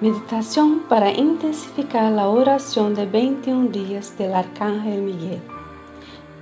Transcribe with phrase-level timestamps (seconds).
[0.00, 5.42] Meditación para intensificar la oración de 21 días del Arcángel Miguel.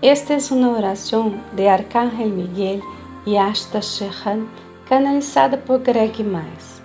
[0.01, 2.81] Esta es una oración de Arcángel Miguel
[3.27, 4.47] y Ashta Shehan
[4.89, 6.81] canalizada por Greg Miles.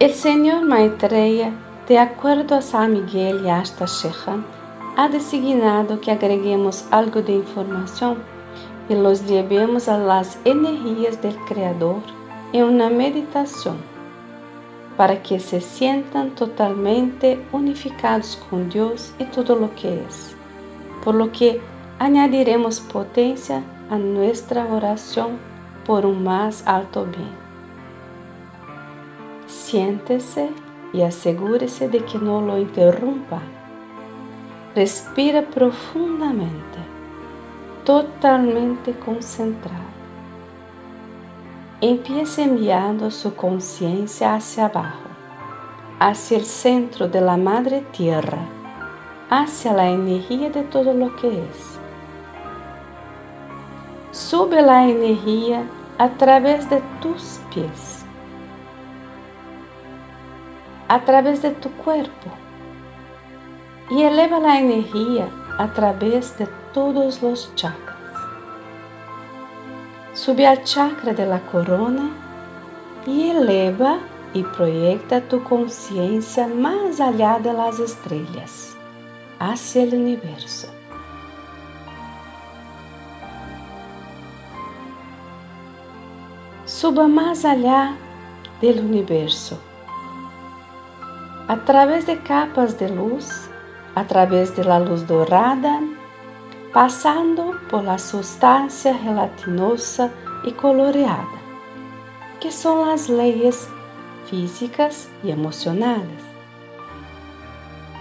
[0.00, 1.52] El Señor Maitreya,
[1.88, 4.44] de acuerdo a San Miguel y Ashta Shehan,
[4.98, 8.18] ha designado que agreguemos algo de información
[8.90, 12.02] y los llevemos a las energías del Creador
[12.52, 13.95] en una meditación
[14.96, 20.34] para que se sientan totalmente unificados con Dios y todo lo que es,
[21.04, 21.60] por lo que
[21.98, 25.38] añadiremos potencia a nuestra oración
[25.84, 27.46] por un más alto bien.
[29.46, 30.50] Siéntese
[30.92, 33.40] y asegúrese de que no lo interrumpa.
[34.74, 36.78] Respira profundamente,
[37.84, 39.95] totalmente concentrado.
[41.88, 45.08] Empiece enviando su conciencia hacia abajo,
[46.00, 48.40] hacia el centro de la Madre Tierra,
[49.30, 51.78] hacia la energía de todo lo que es.
[54.10, 55.62] Sube la energía
[55.96, 58.04] a través de tus pies,
[60.88, 62.30] a través de tu cuerpo
[63.90, 67.95] y eleva la energía a través de todos los chakras.
[70.26, 72.10] Sube al chakra de la corona
[73.06, 73.98] y eleva
[74.34, 78.76] y proyecta tu conciencia más allá de las estrellas,
[79.38, 80.66] hacia el universo.
[86.64, 87.94] Suba más allá
[88.60, 89.60] del universo,
[91.46, 93.28] a través de capas de luz,
[93.94, 95.80] a través de la luz dorada,
[96.76, 100.12] passando por la sustancia gelatinosa
[100.44, 101.38] e coloreada,
[102.38, 103.66] que são as leis
[104.26, 106.20] físicas e emocionais.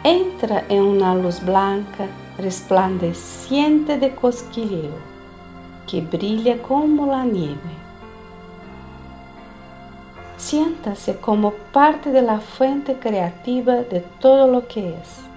[0.03, 4.99] Entra em uma luz blanca resplandeciente de cosquilleo,
[5.87, 7.77] que brilha como a nieve.
[10.35, 15.34] Siéntase como parte de la fuente creativa de todo lo que es.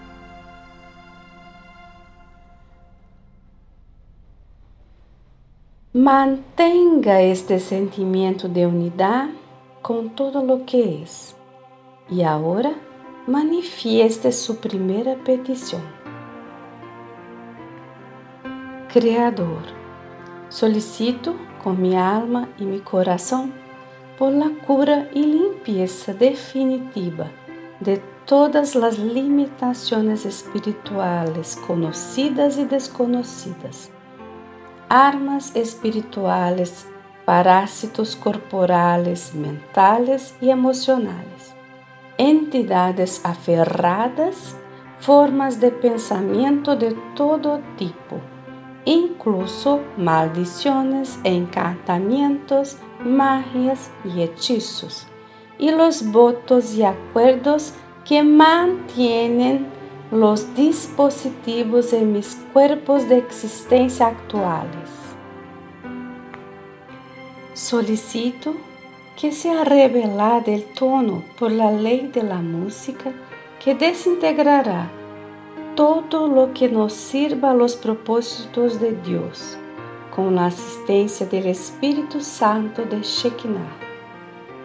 [5.95, 9.31] Mantenga este sentimiento de unidad
[9.81, 11.35] con todo lo que es.
[12.11, 12.75] Y ahora
[13.27, 15.81] manifieste su primera petición.
[18.93, 19.63] Creador,
[20.51, 21.35] solicito
[21.65, 23.55] con mi alma y mi corazón
[24.19, 27.31] por la cura y limpieza definitiva
[27.81, 33.91] de todas las limitaciones espirituales conocidas y desconocidas
[34.89, 36.87] armas espirituales,
[37.25, 41.55] parásitos corporales, mentales y emocionales,
[42.17, 44.57] entidades aferradas,
[44.99, 48.17] formas de pensamiento de todo tipo,
[48.85, 55.07] incluso maldiciones, encantamientos, magias y hechizos,
[55.59, 57.75] y los votos y acuerdos
[58.05, 59.78] que mantienen
[60.11, 64.89] los dispositivos en mis cuerpos de existencia actuales.
[67.53, 68.55] Solicito
[69.21, 73.13] que sea revelado el tono por la ley de la música
[73.63, 74.89] que desintegrará
[75.75, 79.59] todo lo que nos sirva a los propósitos de Dios,
[80.17, 83.77] con la asistencia del Espíritu Santo de Shekinah.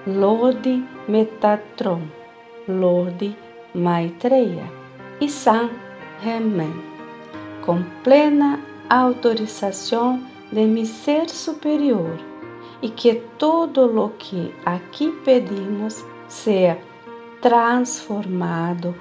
[0.06, 2.12] Lodi Metatron,
[2.68, 3.36] Lodi
[3.74, 4.83] Maitreya
[5.20, 5.70] e San
[6.22, 6.74] Germain,
[7.66, 8.60] com plena
[8.90, 12.20] autorização de mi ser superior,
[12.82, 16.78] e que todo lo que aqui pedimos seja
[17.42, 18.96] transformado,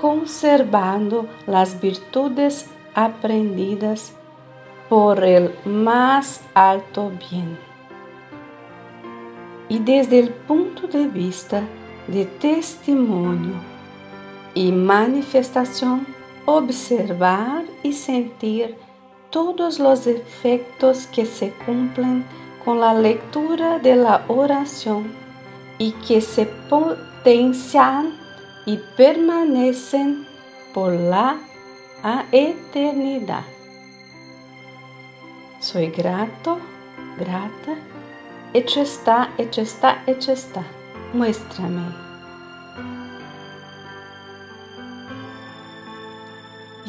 [0.00, 4.14] conservando las virtudes aprendidas
[4.88, 7.56] por el más alto bien.
[9.70, 11.62] E desde o ponto de vista
[12.08, 13.77] de testemunho
[14.54, 16.06] y manifestación,
[16.46, 18.76] observar y sentir
[19.30, 22.24] todos los efectos que se cumplen
[22.64, 25.12] con la lectura de la oración
[25.78, 28.18] y que se potencian
[28.66, 30.26] y permanecen
[30.74, 31.38] por la
[32.32, 33.44] eternidad.
[35.60, 36.58] Soy grato,
[37.18, 37.74] grata,
[38.54, 40.62] hecho está, hecho está, hecho está.
[41.12, 42.07] Muéstrame.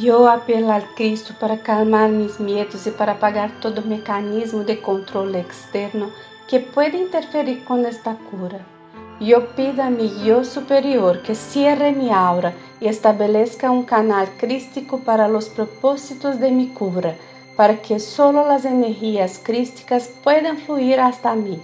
[0.02, 5.40] Eu apelo ao Cristo para calmar meus medos e para apagar todo mecanismo de controle
[5.40, 6.10] externo
[6.48, 8.62] que pode interferir com esta cura.
[9.20, 15.00] eu pido a mi yo superior que cierre mi aura y establezca un canal crístico
[15.00, 17.16] para los propósitos de mi cura,
[17.58, 21.60] para que solo las energías crísticas puedan fluir hasta mí.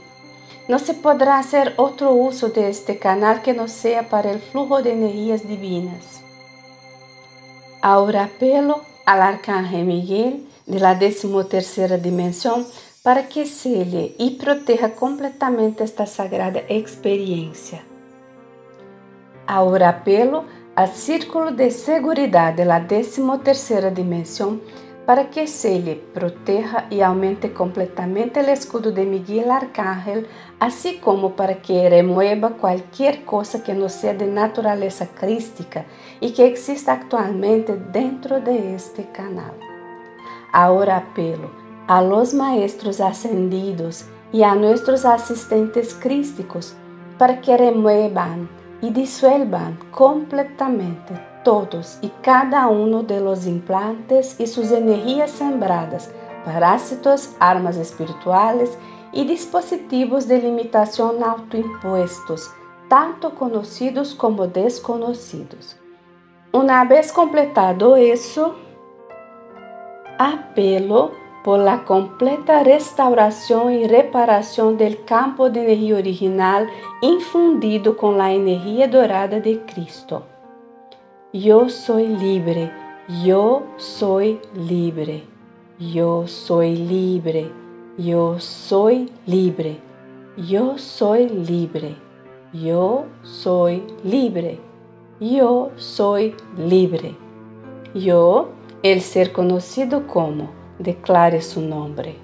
[0.67, 4.81] No se podrá hacer otro uso de este canal que no sea para el flujo
[4.81, 6.14] de energías divinas.
[7.87, 12.65] Ahora apelo al Arcángel Miguel de la decimotercera dimensión
[13.03, 17.83] para que selle y proteja completamente esta sagrada experiencia.
[19.45, 20.45] Ahora apelo
[20.75, 24.63] al círculo de seguridad de la decimotercera dimensión
[25.05, 30.27] para que selle, proteja y aumente completamente el escudo de Miguel Arcángel,
[30.59, 35.85] así como para que remueva cualquier cosa que no sea de naturaleza crística
[36.19, 39.53] y que exista actualmente dentro de este canal.
[40.51, 41.51] Ahora apelo
[41.87, 46.73] a los maestros ascendidos y a nuestros asistentes crísticos
[47.19, 48.49] para que remuevan
[48.81, 56.11] y disuelvan completamente todos y cada uno de los implantes y sus energías sembradas,
[56.43, 58.77] parásitos, armas espirituales
[59.13, 62.51] y dispositivos de limitación autoimpuestos,
[62.89, 65.77] tanto conocidos como desconocidos.
[66.51, 68.55] Una vez completado eso,
[70.17, 71.11] apelo
[71.43, 76.67] por la completa restauración y reparación del campo de energía original
[77.01, 80.23] infundido con la energía dorada de Cristo.
[81.43, 82.71] Yo soy libre,
[83.25, 85.25] yo soy libre,
[85.77, 87.51] yo soy libre,
[87.97, 89.77] yo soy libre,
[90.37, 91.97] yo soy libre,
[92.53, 94.59] yo soy libre,
[95.19, 97.17] yo soy libre.
[97.93, 98.51] Yo,
[98.81, 102.15] el ser conocido como, declare su nombre.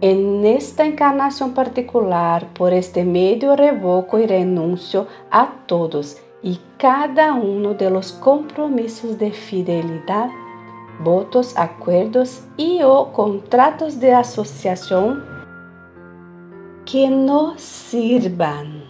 [0.00, 7.72] En esta encarnación particular, por este medio revoco y renuncio a todos y cada uno
[7.72, 10.28] de los compromisos de fidelidad,
[11.02, 15.24] votos, acuerdos y o contratos de asociación
[16.84, 18.84] que no sirvan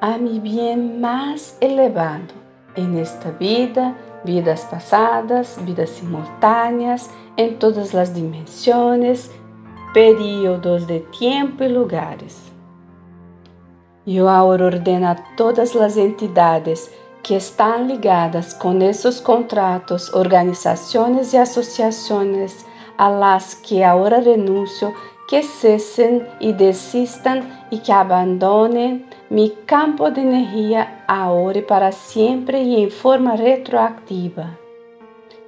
[0.00, 2.32] a mi bien más elevado
[2.74, 9.30] en esta vida, vidas pasadas, vidas simultáneas, en todas las dimensiones,
[9.92, 12.47] períodos de tiempo y lugares.
[14.08, 16.90] Yo ahora ordeno a todas las entidades
[17.22, 22.64] que están ligadas con esos contratos, organizaciones y asociaciones
[22.96, 24.94] a las que ahora renuncio
[25.28, 32.62] que cesen y desistan y que abandonen mi campo de energía ahora y para siempre
[32.62, 34.56] y en forma retroactiva,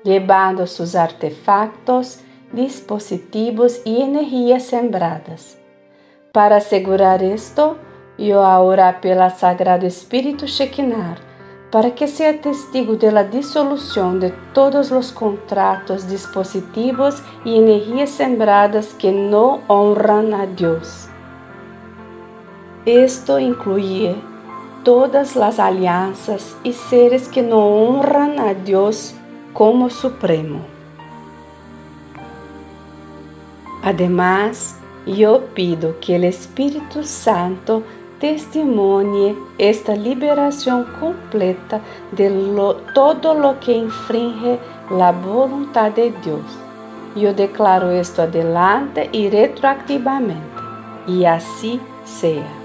[0.05, 2.21] llevando sus artefactos,
[2.53, 5.57] dispositivos y energías sembradas.
[6.31, 7.23] Para asegurar
[8.29, 11.17] eu ahora pela Sagrado Espírito Shekinah,
[11.71, 18.93] para que seja testigo de la disolução de todos os contratos, dispositivos e energias sembradas
[18.93, 21.09] que não honram a Deus.
[22.85, 24.15] Esto inclui
[24.85, 29.15] todas as alianças e seres que não honram a Deus
[29.55, 30.65] como Supremo.
[33.83, 37.83] Además, eu pido que o Espírito Santo
[38.21, 41.81] testimonie esta liberação completa
[42.13, 44.61] de lo, todo lo que infringe
[44.91, 46.59] la voluntad de Deus.
[47.17, 50.39] Eu declaro esto adelante e retroactivamente,
[51.09, 52.61] e assim seja.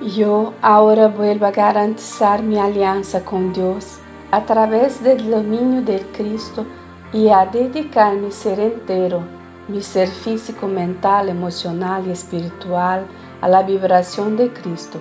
[0.00, 3.98] Eu agora vuelvo a garantizar minha aliança com Deus
[4.30, 6.64] a través do domínio de Cristo
[7.12, 9.24] e a dedicar-me ser inteiro,
[9.68, 13.02] mi ser físico, mental, emocional e espiritual
[13.40, 15.00] a la vibración de Cristo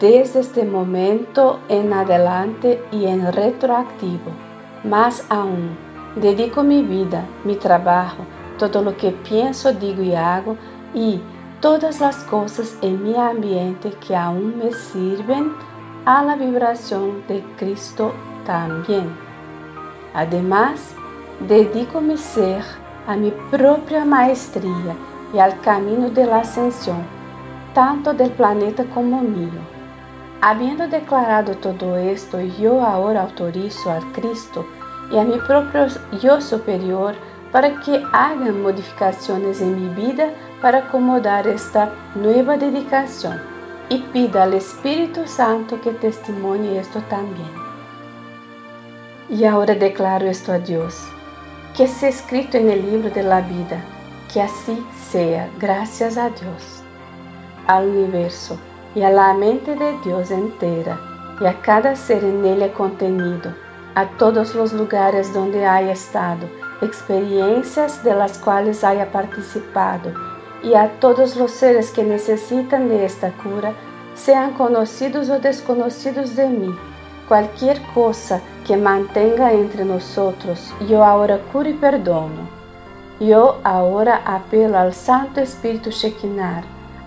[0.00, 4.30] desde este momento en adelante y en retroactivo.
[4.84, 5.76] Más aún,
[6.16, 8.24] dedico mi vida, mi trabajo,
[8.58, 10.56] todo lo que pienso, digo y hago
[10.94, 11.20] y
[11.60, 15.52] todas las cosas en mi ambiente que aún me sirven
[16.04, 18.12] a la vibración de Cristo
[18.44, 19.10] también.
[20.14, 20.94] Además,
[21.48, 22.62] dedico mi ser
[23.06, 24.94] a mi propia maestría
[25.34, 27.21] y al camino de la ascensión
[27.74, 29.60] tanto del planeta como mío.
[30.40, 34.66] Habiendo declarado todo esto, yo ahora autorizo al Cristo
[35.12, 35.86] y a mi propio
[36.20, 37.14] yo superior
[37.52, 43.40] para que hagan modificaciones en mi vida para acomodar esta nueva dedicación
[43.88, 47.50] y pida al Espíritu Santo que testimonie esto también.
[49.28, 51.06] Y ahora declaro esto a Dios,
[51.76, 53.82] que sea escrito en el libro de la vida,
[54.32, 56.81] que así sea, gracias a Dios.
[57.66, 58.58] Al universo
[59.00, 61.00] a la mente de Dios entera
[61.40, 63.54] y a cada ser en ella contenido,
[63.94, 66.46] a todos los lugares donde haya estado,
[66.82, 70.12] experiencias de las cuales haya participado
[70.62, 73.72] y a todos los seres que necesitan de esta cura,
[74.14, 76.74] sean conocidos o desconocidos de mí.
[77.26, 82.62] Cualquier cosa que mantenga entre nosotros, yo ahora curo y perdono.
[83.18, 86.62] Yo ahora apelo al Santo Espíritu Shekinah,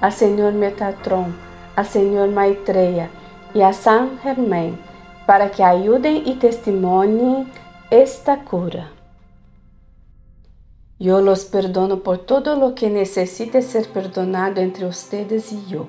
[0.05, 1.35] al Señor Metatron,
[1.75, 3.09] al Señor Maitreya
[3.55, 4.77] y a San Germain
[5.25, 7.51] para que ayuden y testimonien
[7.89, 8.91] esta cura.
[10.99, 15.87] Yo los perdono por todo lo que necesite ser perdonado entre ustedes y yo.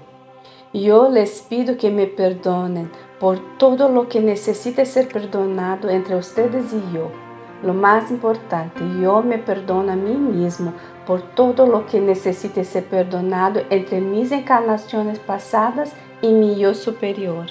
[0.73, 6.73] Yo les pido que me perdonen por todo lo que necesite ser perdonado entre ustedes
[6.73, 7.25] y yo.
[7.66, 10.73] Lo más importante, yo me perdono a mí mismo
[11.06, 15.92] por todo lo que necesite ser perdonado entre mis encarnaciones pasadas
[16.23, 17.46] y mi yo superior.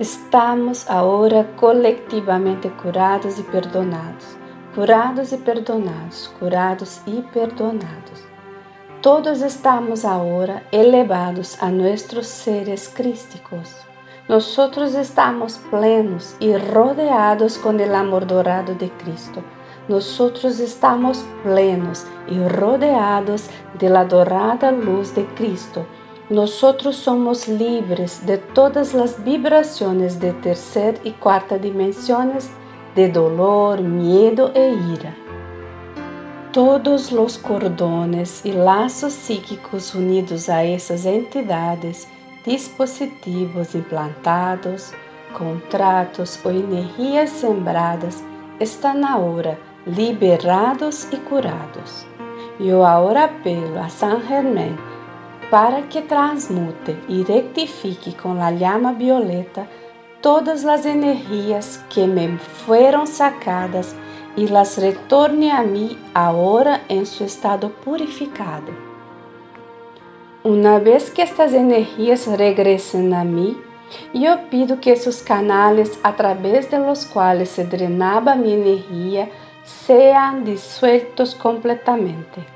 [0.00, 4.36] Estamos ahora colectivamente curados y perdonados
[4.76, 8.26] curados e perdonados, curados e perdonados.
[9.00, 13.85] Todos estamos agora elevados a nossos seres crísticos.
[14.28, 14.56] Nós
[14.96, 19.42] estamos plenos e rodeados com o amor dorado de Cristo.
[19.88, 20.18] Nós
[20.58, 25.86] estamos plenos e rodeados de la dorada luz de Cristo.
[26.28, 26.60] Nós
[26.96, 32.50] somos livres de todas as vibrações de terceira e quarta dimensões
[32.96, 35.14] de dolor, miedo e ira.
[36.52, 42.08] Todos os cordones e laços psíquicos unidos a essas entidades,
[42.46, 44.92] dispositivos implantados,
[45.36, 48.22] contratos ou energias sembradas
[48.60, 52.06] estão agora liberados e curados.
[52.58, 54.76] Eu agora apelo a San Germain
[55.50, 59.68] para que transmute e rectifique com a llama violeta
[60.22, 63.94] todas as energias que me foram sacadas
[64.36, 68.85] e las retorne a mim agora em seu estado purificado.
[70.48, 73.60] Uma vez que estas energias regresen a mim,
[74.14, 79.28] eu pido que esses canales a través de los cuales se drenaba mi energia
[79.64, 82.46] sean disueltos completamente.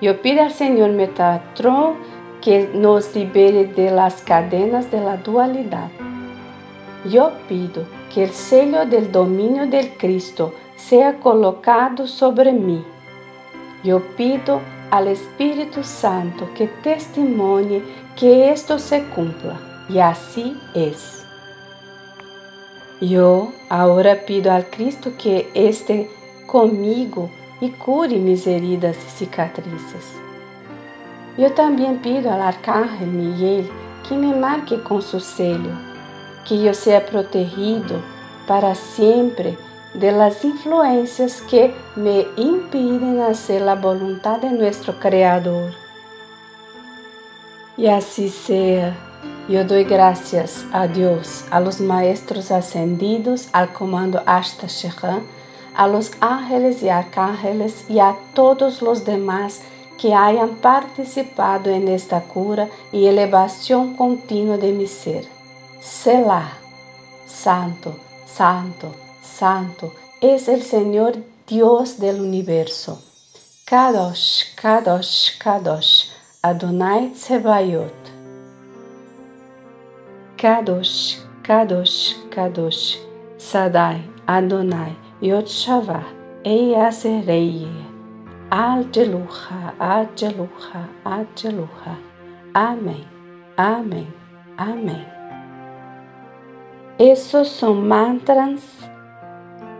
[0.00, 1.96] Eu pido ao Senhor Metatron
[2.40, 5.98] que nos libere de las cadenas de la dualidade.
[7.04, 12.84] Eu pido que o sello del dominio del Cristo sea colocado sobre mim.
[13.84, 14.60] Eu pido
[14.90, 17.82] al Espírito Santo que testimonie
[18.16, 19.56] que esto se cumpla,
[19.88, 20.92] e assim é.
[23.00, 26.10] Eu agora pido al Cristo que este
[26.46, 27.30] comigo
[27.62, 30.18] e cure mis heridas e cicatrizes.
[31.38, 33.64] Eu também pido ao Arcángel Miguel
[34.02, 35.90] que me marque com seu sello
[36.44, 38.02] que eu seja protegido
[38.46, 39.56] para sempre
[39.94, 45.72] de las influências que me impiden hacer la voluntad de nuestro Creador.
[47.76, 48.96] E assim seja.
[49.48, 54.66] Eu dou graças a Deus, a los maestros ascendidos, al comando Ashta
[55.74, 59.62] a los ángeles e arcángeles e a todos los demás
[59.96, 65.28] que hayan participado en esta cura e elevação contínua de mi ser.
[65.80, 66.58] Selah.
[67.26, 67.94] Santo,
[68.26, 73.02] Santo, Santo es el Señor Dios del universo.
[73.66, 76.10] Kadosh, Kadosh, Kadosh,
[76.42, 77.94] Adonai Tsebayot.
[80.36, 82.96] Kadosh, Kadosh, Kadosh,
[83.38, 86.04] Sadai, Adonai, Yod Shavah,
[86.44, 87.90] Eiasereye.
[88.50, 91.96] Adeluha, Adeluha, Adeluha.
[92.52, 93.06] Amém,
[93.56, 94.08] Amém,
[94.56, 95.06] Amém.
[96.98, 98.89] Esos son mantras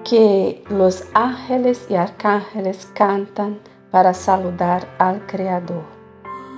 [0.05, 3.59] que los ángeles y arcángeles cantan
[3.91, 5.85] para saludar al Creador,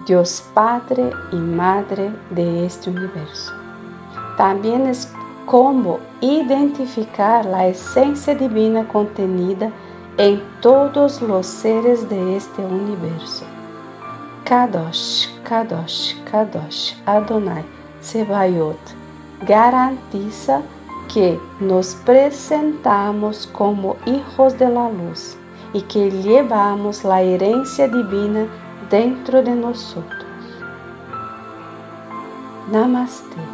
[0.06, 3.52] Dios Padre y Madre de este universo.
[4.36, 5.12] También es
[5.46, 9.70] como identificar la esencia divina contenida
[10.18, 13.44] en todos los seres de este universo.
[14.44, 17.64] Kadosh, Kadosh, Kadosh, Adonai,
[18.00, 18.78] Sebayot
[19.46, 20.62] garantiza
[21.12, 25.36] que nos presentamos como hijos de la luz
[25.72, 28.46] y que llevamos la herencia divina
[28.90, 30.26] dentro de nosotros.
[32.70, 33.51] Namaste.